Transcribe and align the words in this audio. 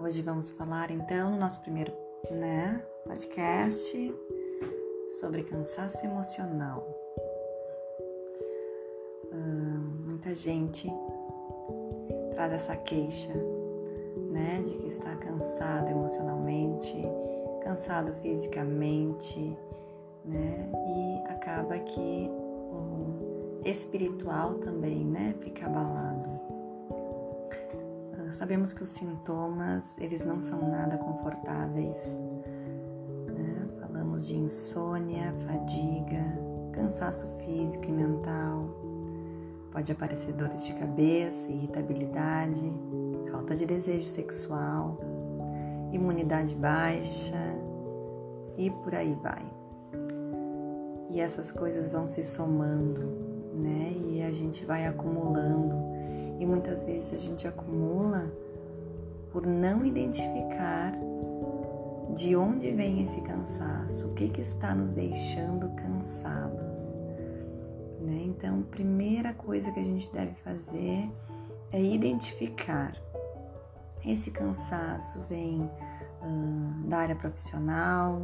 Hoje 0.00 0.22
vamos 0.22 0.50
falar 0.52 0.90
então 0.90 1.32
no 1.32 1.36
nosso 1.36 1.60
primeiro 1.60 1.92
né, 2.30 2.80
podcast 3.04 4.14
sobre 5.20 5.42
cansaço 5.42 6.04
emocional. 6.06 6.86
Muita 10.06 10.34
gente 10.34 10.88
traz 12.32 12.52
essa 12.52 12.76
queixa, 12.76 13.32
né, 14.30 14.62
de 14.64 14.74
que 14.76 14.86
está 14.86 15.14
cansado 15.16 15.88
emocionalmente, 15.88 17.02
cansado 17.64 18.12
fisicamente, 18.22 19.56
né, 20.24 20.70
e 20.72 21.32
acaba 21.32 21.78
que 21.78 22.28
o 22.30 23.60
espiritual 23.64 24.54
também, 24.54 25.04
né, 25.04 25.34
fica 25.40 25.66
abalado. 25.66 26.17
Sabemos 28.38 28.72
que 28.72 28.84
os 28.84 28.90
sintomas, 28.90 29.98
eles 29.98 30.24
não 30.24 30.40
são 30.40 30.70
nada 30.70 30.96
confortáveis. 30.96 31.96
Né? 33.26 33.68
Falamos 33.80 34.28
de 34.28 34.36
insônia, 34.36 35.34
fadiga, 35.44 36.38
cansaço 36.72 37.26
físico 37.38 37.86
e 37.86 37.90
mental. 37.90 38.68
Pode 39.72 39.90
aparecer 39.90 40.32
dores 40.34 40.64
de 40.64 40.72
cabeça, 40.74 41.50
irritabilidade, 41.50 42.62
falta 43.32 43.56
de 43.56 43.66
desejo 43.66 44.06
sexual, 44.06 45.00
imunidade 45.92 46.54
baixa 46.54 47.58
e 48.56 48.70
por 48.70 48.94
aí 48.94 49.18
vai. 49.20 49.44
E 51.10 51.20
essas 51.20 51.50
coisas 51.50 51.88
vão 51.88 52.06
se 52.06 52.22
somando, 52.22 53.02
né? 53.58 53.92
E 54.12 54.22
a 54.22 54.30
gente 54.30 54.64
vai 54.64 54.86
acumulando 54.86 55.87
e 56.38 56.46
muitas 56.46 56.84
vezes 56.84 57.12
a 57.12 57.18
gente 57.18 57.46
acumula 57.46 58.32
por 59.32 59.44
não 59.46 59.84
identificar 59.84 60.92
de 62.14 62.34
onde 62.34 62.70
vem 62.72 63.02
esse 63.02 63.20
cansaço, 63.20 64.10
o 64.10 64.14
que, 64.14 64.28
que 64.28 64.40
está 64.40 64.74
nos 64.74 64.92
deixando 64.92 65.68
cansados. 65.70 66.96
Né? 68.00 68.22
Então, 68.24 68.62
primeira 68.62 69.34
coisa 69.34 69.70
que 69.72 69.80
a 69.80 69.84
gente 69.84 70.10
deve 70.12 70.34
fazer 70.36 71.10
é 71.70 71.82
identificar. 71.82 72.96
Esse 74.04 74.30
cansaço 74.30 75.20
vem 75.28 75.60
uh, 75.62 76.88
da 76.88 76.98
área 76.98 77.16
profissional, 77.16 78.22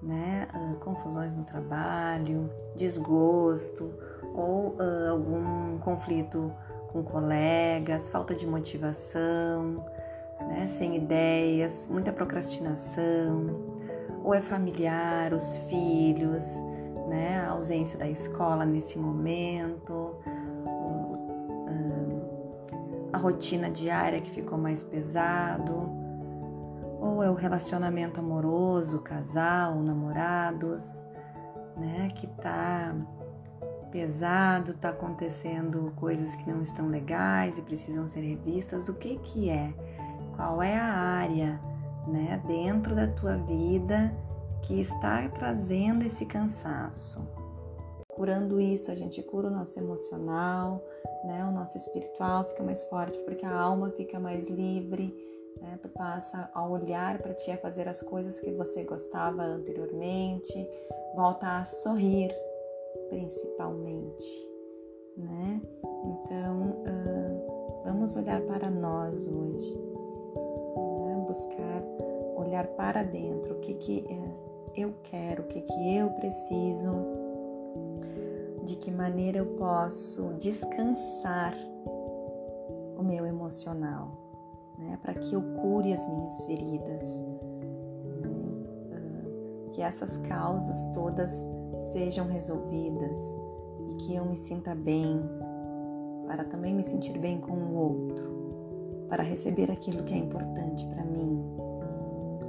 né? 0.00 0.46
Uh, 0.54 0.76
confusões 0.76 1.34
no 1.34 1.44
trabalho, 1.44 2.50
desgosto 2.76 3.92
ou 4.34 4.76
uh, 4.76 5.10
algum 5.10 5.78
conflito 5.78 6.50
com 6.92 7.02
colegas, 7.02 8.10
falta 8.10 8.34
de 8.34 8.46
motivação, 8.46 9.84
né, 10.48 10.66
sem 10.66 10.96
ideias, 10.96 11.86
muita 11.90 12.12
procrastinação, 12.12 13.78
ou 14.24 14.34
é 14.34 14.40
familiar, 14.40 15.32
os 15.32 15.56
filhos, 15.68 16.44
né, 17.08 17.40
a 17.46 17.50
ausência 17.50 17.98
da 17.98 18.08
escola 18.08 18.64
nesse 18.64 18.98
momento, 18.98 20.16
a 23.12 23.18
rotina 23.18 23.70
diária 23.70 24.20
que 24.20 24.30
ficou 24.30 24.56
mais 24.56 24.84
pesado, 24.84 25.90
ou 27.00 27.22
é 27.22 27.30
o 27.30 27.34
relacionamento 27.34 28.20
amoroso, 28.20 29.00
casal, 29.00 29.76
namorados, 29.76 31.04
né, 31.76 32.10
que 32.14 32.26
tá 32.26 32.94
pesado, 33.90 34.72
está 34.72 34.90
acontecendo 34.90 35.92
coisas 35.96 36.34
que 36.36 36.48
não 36.48 36.62
estão 36.62 36.88
legais 36.88 37.58
e 37.58 37.62
precisam 37.62 38.06
ser 38.08 38.20
revistas, 38.20 38.88
o 38.88 38.94
que 38.94 39.18
que 39.18 39.48
é? 39.48 39.72
Qual 40.36 40.62
é 40.62 40.76
a 40.76 40.92
área, 40.92 41.60
né, 42.06 42.42
dentro 42.46 42.94
da 42.94 43.06
tua 43.06 43.36
vida 43.36 44.16
que 44.62 44.80
está 44.80 45.28
trazendo 45.28 46.04
esse 46.04 46.24
cansaço? 46.24 47.26
Curando 48.08 48.60
isso, 48.60 48.90
a 48.90 48.94
gente 48.94 49.22
cura 49.22 49.48
o 49.48 49.50
nosso 49.50 49.78
emocional, 49.78 50.82
né, 51.24 51.44
o 51.44 51.52
nosso 51.52 51.76
espiritual 51.76 52.44
fica 52.44 52.62
mais 52.62 52.84
forte 52.84 53.18
porque 53.24 53.44
a 53.44 53.54
alma 53.54 53.90
fica 53.90 54.18
mais 54.18 54.48
livre, 54.48 55.14
né? 55.60 55.78
Tu 55.82 55.88
passa 55.88 56.50
a 56.54 56.66
olhar 56.66 57.18
para 57.18 57.34
ti, 57.34 57.50
a 57.50 57.58
fazer 57.58 57.88
as 57.88 58.00
coisas 58.02 58.40
que 58.40 58.50
você 58.52 58.82
gostava 58.84 59.42
anteriormente, 59.42 60.68
volta 61.14 61.58
a 61.58 61.64
sorrir, 61.64 62.34
principalmente, 63.08 64.50
né? 65.16 65.60
Então, 66.04 66.82
uh, 66.86 67.82
vamos 67.84 68.16
olhar 68.16 68.40
para 68.42 68.70
nós 68.70 69.26
hoje, 69.26 69.76
né? 71.06 71.24
buscar 71.26 71.82
olhar 72.36 72.66
para 72.68 73.02
dentro, 73.02 73.54
o 73.54 73.60
que 73.60 73.74
que 73.74 74.04
uh, 74.08 74.70
eu 74.76 74.94
quero, 75.02 75.42
o 75.42 75.46
que 75.46 75.60
que 75.60 75.96
eu 75.96 76.10
preciso, 76.10 76.90
de 78.64 78.76
que 78.76 78.90
maneira 78.90 79.38
eu 79.38 79.46
posso 79.56 80.34
descansar 80.34 81.54
o 82.96 83.02
meu 83.02 83.26
emocional, 83.26 84.08
né? 84.78 84.98
Para 85.02 85.14
que 85.14 85.34
eu 85.34 85.42
cure 85.60 85.92
as 85.92 86.06
minhas 86.08 86.44
feridas, 86.44 87.20
né? 88.20 88.28
uh, 88.92 89.70
que 89.72 89.82
essas 89.82 90.16
causas 90.18 90.88
todas 90.88 91.30
sejam 91.92 92.26
resolvidas 92.26 93.16
e 93.88 93.94
que 93.94 94.14
eu 94.14 94.24
me 94.24 94.36
sinta 94.36 94.74
bem, 94.74 95.20
para 96.26 96.44
também 96.44 96.74
me 96.74 96.84
sentir 96.84 97.18
bem 97.18 97.40
com 97.40 97.52
o 97.52 97.74
outro, 97.74 99.06
para 99.08 99.22
receber 99.22 99.70
aquilo 99.70 100.04
que 100.04 100.14
é 100.14 100.16
importante 100.16 100.86
para 100.86 101.04
mim, 101.04 101.42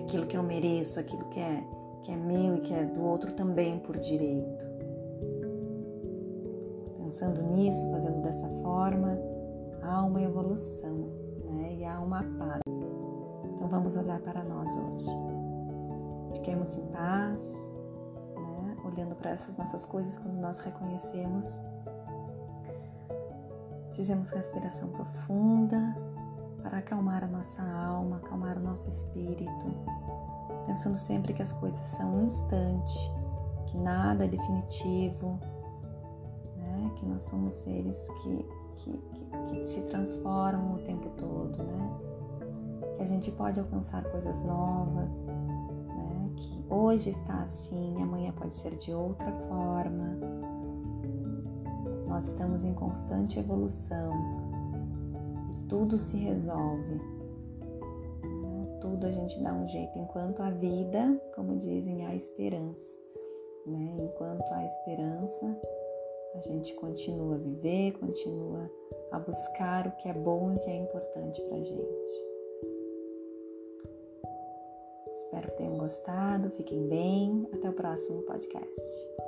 aquilo 0.00 0.26
que 0.26 0.36
eu 0.36 0.42
mereço, 0.42 0.98
aquilo 0.98 1.24
que 1.26 1.40
é, 1.40 1.64
que 2.02 2.12
é 2.12 2.16
meu 2.16 2.56
e 2.56 2.60
que 2.60 2.72
é 2.72 2.84
do 2.84 3.02
outro 3.02 3.32
também 3.32 3.78
por 3.78 3.98
direito. 3.98 4.64
Pensando 6.96 7.42
nisso, 7.42 7.88
fazendo 7.90 8.22
dessa 8.22 8.48
forma, 8.62 9.18
há 9.82 10.04
uma 10.04 10.22
evolução 10.22 11.08
né? 11.50 11.74
e 11.78 11.84
há 11.84 12.00
uma 12.00 12.22
paz. 12.38 12.60
Então 13.54 13.68
vamos 13.68 13.96
olhar 13.96 14.20
para 14.20 14.42
nós 14.42 14.68
hoje. 14.76 15.10
Fiquemos 16.32 16.76
em 16.76 16.86
paz 16.86 17.65
olhando 18.96 19.14
para 19.14 19.30
essas 19.30 19.58
nossas 19.58 19.84
coisas, 19.84 20.16
quando 20.16 20.36
nós 20.40 20.58
reconhecemos, 20.58 21.60
fizemos 23.92 24.30
respiração 24.30 24.88
profunda 24.88 25.94
para 26.62 26.78
acalmar 26.78 27.22
a 27.22 27.26
nossa 27.26 27.62
alma, 27.62 28.16
acalmar 28.16 28.56
o 28.56 28.60
nosso 28.60 28.88
espírito, 28.88 29.66
pensando 30.66 30.96
sempre 30.96 31.34
que 31.34 31.42
as 31.42 31.52
coisas 31.52 31.84
são 31.84 32.16
um 32.16 32.22
instante, 32.22 32.98
que 33.66 33.76
nada 33.76 34.24
é 34.24 34.28
definitivo, 34.28 35.38
né? 36.56 36.90
que 36.96 37.04
nós 37.04 37.24
somos 37.24 37.52
seres 37.52 38.08
que, 38.22 38.48
que, 38.76 38.98
que, 38.98 39.24
que 39.50 39.64
se 39.66 39.82
transformam 39.82 40.76
o 40.76 40.78
tempo 40.78 41.10
todo, 41.10 41.62
né? 41.62 41.90
que 42.96 43.02
a 43.02 43.06
gente 43.06 43.30
pode 43.30 43.60
alcançar 43.60 44.02
coisas 44.04 44.42
novas, 44.42 45.14
Hoje 46.68 47.10
está 47.10 47.42
assim, 47.42 48.02
amanhã 48.02 48.32
pode 48.32 48.54
ser 48.54 48.74
de 48.76 48.92
outra 48.92 49.30
forma. 49.48 50.18
Nós 52.08 52.26
estamos 52.26 52.64
em 52.64 52.74
constante 52.74 53.38
evolução 53.38 54.12
e 55.54 55.68
tudo 55.68 55.96
se 55.96 56.16
resolve. 56.16 57.00
Tudo 58.80 59.06
a 59.06 59.12
gente 59.12 59.40
dá 59.42 59.52
um 59.52 59.66
jeito, 59.68 59.98
enquanto 59.98 60.40
a 60.40 60.50
vida, 60.50 61.20
como 61.34 61.56
dizem, 61.56 62.04
há 62.04 62.14
esperança. 62.14 62.98
Né? 63.64 63.96
Enquanto 64.00 64.50
há 64.52 64.64
esperança, 64.64 65.60
a 66.34 66.40
gente 66.40 66.74
continua 66.74 67.36
a 67.36 67.38
viver, 67.38 67.92
continua 67.92 68.70
a 69.12 69.20
buscar 69.20 69.86
o 69.86 69.92
que 69.98 70.08
é 70.08 70.12
bom 70.12 70.52
e 70.52 70.56
o 70.56 70.60
que 70.60 70.70
é 70.70 70.76
importante 70.76 71.40
para 71.42 71.58
a 71.58 71.62
gente. 71.62 72.35
Espero 75.26 75.50
que 75.50 75.56
tenham 75.58 75.76
gostado, 75.76 76.50
fiquem 76.50 76.86
bem. 76.86 77.48
Até 77.52 77.68
o 77.68 77.72
próximo 77.72 78.22
podcast. 78.22 79.25